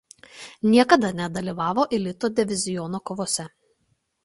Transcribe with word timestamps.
Niekada 0.69 1.09
nedalyvavo 1.19 1.83
elito 1.99 2.27
diviziono 2.41 2.97
kovose. 3.07 3.45